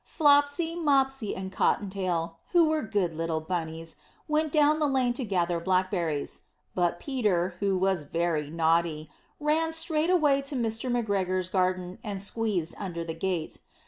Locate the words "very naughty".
8.05-9.11